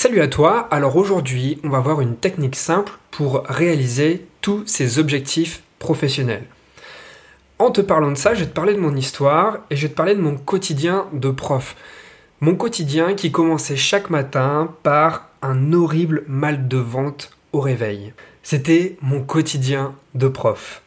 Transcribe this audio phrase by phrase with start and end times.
[0.00, 5.00] Salut à toi, alors aujourd'hui on va voir une technique simple pour réaliser tous ces
[5.00, 6.44] objectifs professionnels.
[7.58, 9.88] En te parlant de ça, je vais te parler de mon histoire et je vais
[9.88, 11.74] te parler de mon quotidien de prof.
[12.40, 18.12] Mon quotidien qui commençait chaque matin par un horrible mal de vente au réveil.
[18.44, 20.80] C'était mon quotidien de prof.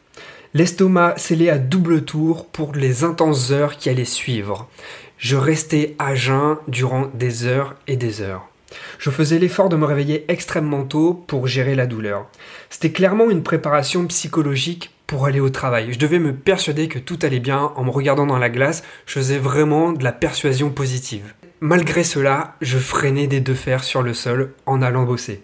[0.53, 4.69] L'estomac scellé à double tour pour les intenses heures qui allaient suivre.
[5.17, 8.50] Je restais à jeun durant des heures et des heures.
[8.99, 12.27] Je faisais l'effort de me réveiller extrêmement tôt pour gérer la douleur.
[12.69, 15.91] C'était clairement une préparation psychologique pour aller au travail.
[15.91, 19.13] Je devais me persuader que tout allait bien en me regardant dans la glace, je
[19.13, 21.33] faisais vraiment de la persuasion positive.
[21.59, 25.43] Malgré cela, je freinais des deux fers sur le sol en allant bosser.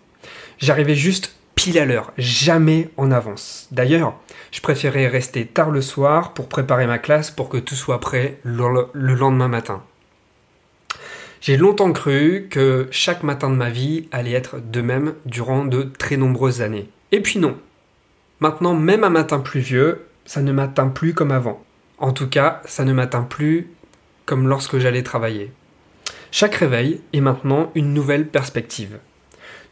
[0.57, 3.67] J'arrivais juste pile à l'heure, jamais en avance.
[3.71, 4.16] D'ailleurs,
[4.52, 8.39] je préférais rester tard le soir pour préparer ma classe pour que tout soit prêt
[8.44, 9.83] le lendemain matin.
[11.41, 15.83] J'ai longtemps cru que chaque matin de ma vie allait être de même durant de
[15.83, 16.89] très nombreuses années.
[17.11, 17.57] Et puis non.
[18.39, 21.63] Maintenant, même un matin pluvieux, ça ne m'atteint plus comme avant.
[21.97, 23.67] En tout cas, ça ne m'atteint plus
[24.25, 25.52] comme lorsque j'allais travailler.
[26.31, 28.99] Chaque réveil est maintenant une nouvelle perspective.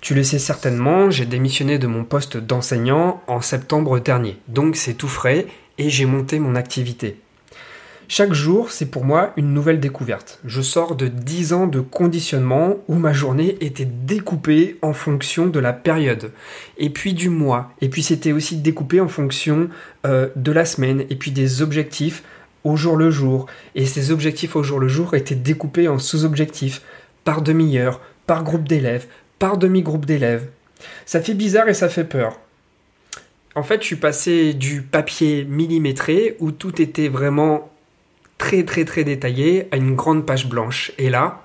[0.02, 4.94] Tu le sais certainement, j'ai démissionné de mon poste d'enseignant en septembre dernier, donc c'est
[4.94, 7.19] tout frais et j'ai monté mon activité.
[8.08, 10.39] Chaque jour, c'est pour moi une nouvelle découverte.
[10.45, 15.59] Je sors de 10 ans de conditionnement où ma journée était découpée en fonction de
[15.59, 16.31] la période,
[16.78, 19.70] et puis du mois, et puis c'était aussi découpé en fonction
[20.06, 22.23] euh, de la semaine, et puis des objectifs
[22.64, 23.47] au jour le jour.
[23.73, 26.84] Et ces objectifs au jour le jour étaient découpés en sous-objectifs,
[27.23, 29.08] par demi-heure, par groupe d'élèves,
[29.40, 30.47] par demi-groupe d'élèves.
[31.08, 32.40] Ça fait bizarre et ça fait peur.
[33.56, 37.72] En fait, je suis passé du papier millimétré où tout était vraiment
[38.38, 40.91] très très très détaillé à une grande page blanche.
[40.97, 41.41] Et là,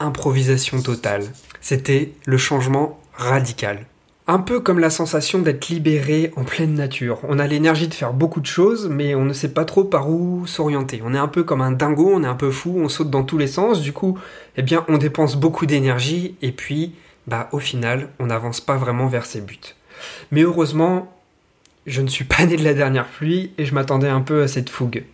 [0.00, 1.24] improvisation totale.
[1.60, 3.86] C'était le changement radical.
[4.26, 7.18] Un peu comme la sensation d'être libéré en pleine nature.
[7.24, 10.08] On a l'énergie de faire beaucoup de choses, mais on ne sait pas trop par
[10.08, 11.02] où s'orienter.
[11.04, 13.22] On est un peu comme un dingo, on est un peu fou, on saute dans
[13.22, 13.82] tous les sens.
[13.82, 14.18] Du coup,
[14.56, 16.94] eh bien, on dépense beaucoup d'énergie et puis,
[17.26, 19.74] bah, au final, on n'avance pas vraiment vers ses buts.
[20.30, 21.13] Mais heureusement,
[21.86, 24.48] je ne suis pas né de la dernière pluie et je m'attendais un peu à
[24.48, 25.04] cette fougue.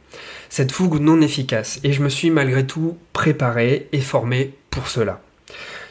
[0.49, 1.81] Cette fougue non efficace.
[1.85, 5.21] Et je me suis malgré tout préparé et formé pour cela.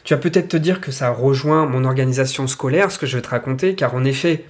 [0.04, 3.22] Tu vas peut-être te dire que ça rejoint mon organisation scolaire, ce que je vais
[3.22, 4.44] te raconter, car en effet,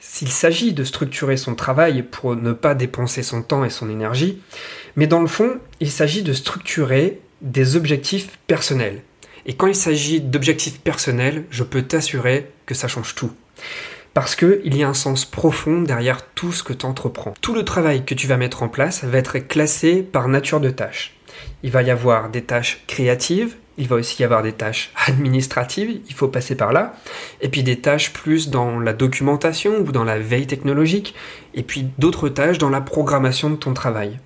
[0.00, 4.40] s'il s'agit de structurer son travail pour ne pas dépenser son temps et son énergie,
[4.96, 9.02] mais dans le fond, il s'agit de structurer des objectifs personnels.
[9.46, 13.32] Et quand il s'agit d'objectifs personnels, je peux t'assurer que ça change tout.
[14.12, 17.34] Parce qu'il y a un sens profond derrière tout ce que tu entreprends.
[17.40, 20.70] Tout le travail que tu vas mettre en place va être classé par nature de
[20.70, 21.14] tâches.
[21.62, 26.00] Il va y avoir des tâches créatives, il va aussi y avoir des tâches administratives,
[26.08, 26.94] il faut passer par là,
[27.40, 31.14] et puis des tâches plus dans la documentation ou dans la veille technologique,
[31.54, 34.18] et puis d'autres tâches dans la programmation de ton travail.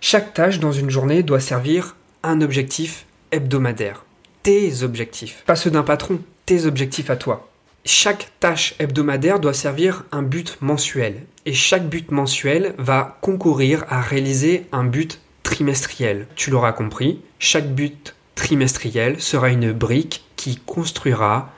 [0.00, 4.04] Chaque tâche dans une journée doit servir un objectif hebdomadaire.
[4.42, 7.51] Tes objectifs, pas ceux d'un patron, tes objectifs à toi.
[7.84, 14.00] Chaque tâche hebdomadaire doit servir un but mensuel et chaque but mensuel va concourir à
[14.00, 16.28] réaliser un but trimestriel.
[16.36, 21.52] Tu l'auras compris, chaque but trimestriel sera une brique qui construira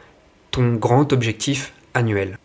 [0.50, 2.38] ton grand objectif annuel.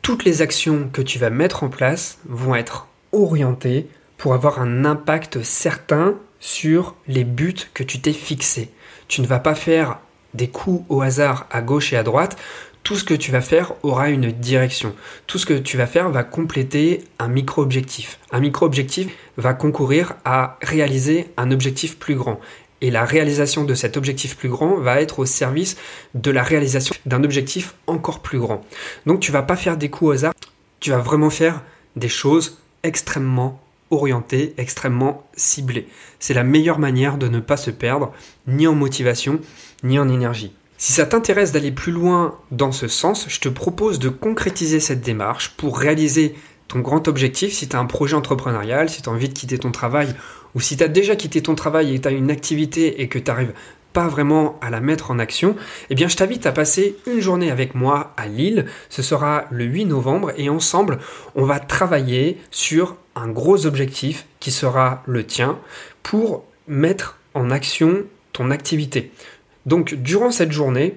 [0.00, 3.86] Toutes les actions que tu vas mettre en place vont être orientées
[4.16, 8.70] pour avoir un impact certain sur les buts que tu t'es fixés.
[9.08, 9.98] Tu ne vas pas faire
[10.32, 12.38] des coups au hasard à gauche et à droite
[12.82, 14.94] tout ce que tu vas faire aura une direction.
[15.26, 18.18] Tout ce que tu vas faire va compléter un micro-objectif.
[18.30, 22.40] Un micro-objectif va concourir à réaliser un objectif plus grand.
[22.80, 25.76] Et la réalisation de cet objectif plus grand va être au service
[26.14, 28.64] de la réalisation d'un objectif encore plus grand.
[29.06, 30.32] Donc tu vas pas faire des coups au hasard,
[30.80, 31.62] tu vas vraiment faire
[31.96, 33.60] des choses extrêmement
[33.90, 35.88] orientées, extrêmement ciblées.
[36.20, 38.12] C'est la meilleure manière de ne pas se perdre,
[38.46, 39.40] ni en motivation,
[39.82, 40.54] ni en énergie.
[40.82, 45.02] Si ça t'intéresse d'aller plus loin dans ce sens, je te propose de concrétiser cette
[45.02, 46.34] démarche pour réaliser
[46.68, 49.58] ton grand objectif, si tu as un projet entrepreneurial, si tu as envie de quitter
[49.58, 50.14] ton travail,
[50.54, 53.18] ou si tu as déjà quitté ton travail et tu as une activité et que
[53.18, 53.52] tu n'arrives
[53.92, 55.54] pas vraiment à la mettre en action,
[55.90, 58.64] eh bien je t'invite à passer une journée avec moi à Lille.
[58.88, 60.98] Ce sera le 8 novembre et ensemble,
[61.34, 65.58] on va travailler sur un gros objectif qui sera le tien
[66.02, 69.12] pour mettre en action ton activité.
[69.66, 70.96] Donc durant cette journée,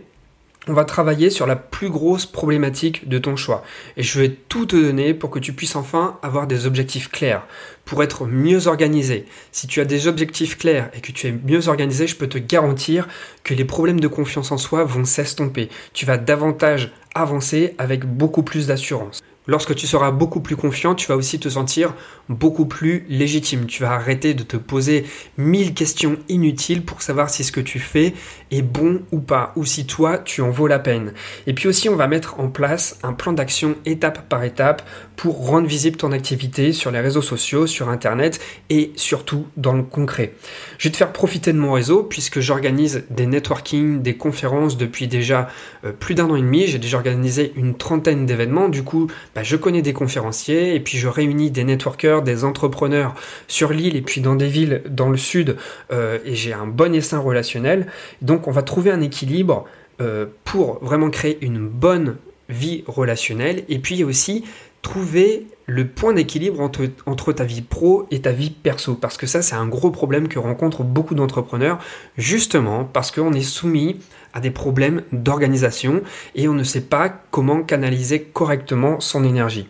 [0.68, 3.63] on va travailler sur la plus grosse problématique de ton choix.
[3.98, 7.45] Et je vais tout te donner pour que tu puisses enfin avoir des objectifs clairs,
[7.83, 9.25] pour être mieux organisé.
[9.51, 12.38] Si tu as des objectifs clairs et que tu es mieux organisé, je peux te
[12.38, 13.07] garantir
[13.44, 15.68] que les problèmes de confiance en soi vont s'estomper.
[15.94, 19.21] Tu vas davantage avancer avec beaucoup plus d'assurance.
[19.45, 21.94] Lorsque tu seras beaucoup plus confiant, tu vas aussi te sentir
[22.30, 23.66] beaucoup plus légitime.
[23.66, 25.06] Tu vas arrêter de te poser
[25.38, 28.13] mille questions inutiles pour savoir si ce que tu fais
[28.51, 31.13] est bon ou pas, ou si toi tu en vaux la peine.
[31.45, 34.81] Et puis aussi, on va mettre en place un plan d'action étape par étape
[35.15, 38.39] pour rendre visible ton activité sur les réseaux sociaux, sur Internet
[38.69, 40.33] et surtout dans le concret.
[40.77, 45.07] Je vais te faire profiter de mon réseau puisque j'organise des networking, des conférences depuis
[45.07, 45.50] déjà
[45.86, 46.68] euh, plus d'un an et demi.
[46.68, 48.69] J'ai déjà organisé une trentaine d'événements.
[48.69, 53.15] Du coup, bah, je connais des conférenciers et puis je réunis des networkers, des entrepreneurs
[53.48, 55.57] sur l'île et puis dans des villes dans le sud
[55.92, 57.88] euh, et j'ai un bon essaim relationnel.
[58.21, 59.65] Donc on va trouver un équilibre
[60.01, 62.18] euh, pour vraiment créer une bonne
[62.50, 64.44] vie relationnelle et puis aussi
[64.83, 66.60] trouver le point d'équilibre
[67.06, 68.95] entre, ta vie pro et ta vie perso.
[68.95, 71.80] Parce que ça, c'est un gros problème que rencontrent beaucoup d'entrepreneurs,
[72.18, 74.00] justement parce qu'on est soumis
[74.33, 76.01] à des problèmes d'organisation
[76.36, 79.68] et on ne sait pas comment canaliser correctement son énergie.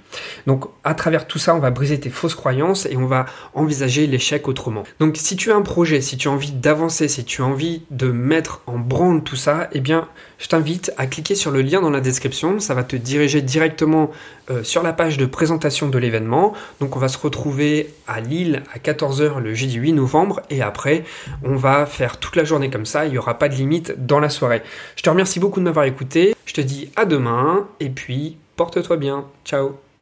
[0.47, 4.07] Donc à travers tout ça, on va briser tes fausses croyances et on va envisager
[4.07, 4.83] l'échec autrement.
[4.99, 7.83] Donc si tu as un projet, si tu as envie d'avancer, si tu as envie
[7.91, 10.07] de mettre en branle tout ça, eh bien
[10.37, 14.11] je t'invite à cliquer sur le lien dans la description, ça va te diriger directement
[14.49, 16.53] euh, sur la page de présentation de l'événement.
[16.79, 21.03] Donc on va se retrouver à Lille à 14h le jeudi 8 novembre et après
[21.43, 24.19] on va faire toute la journée comme ça, il n'y aura pas de limite dans
[24.19, 24.63] la soirée.
[24.95, 28.97] Je te remercie beaucoup de m'avoir écouté, je te dis à demain et puis porte-toi
[28.97, 29.83] bien, ciao